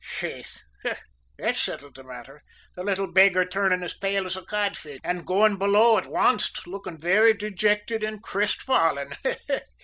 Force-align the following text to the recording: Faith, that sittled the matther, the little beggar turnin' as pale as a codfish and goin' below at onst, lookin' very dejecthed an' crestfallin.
Faith, 0.03 0.63
that 1.37 1.53
sittled 1.55 1.93
the 1.93 2.03
matther, 2.03 2.41
the 2.75 2.83
little 2.83 3.05
beggar 3.05 3.45
turnin' 3.45 3.83
as 3.83 3.93
pale 3.93 4.25
as 4.25 4.35
a 4.35 4.41
codfish 4.41 4.97
and 5.03 5.27
goin' 5.27 5.57
below 5.57 5.95
at 5.99 6.05
onst, 6.07 6.65
lookin' 6.65 6.97
very 6.97 7.35
dejecthed 7.35 8.03
an' 8.03 8.17
crestfallin. 8.19 9.13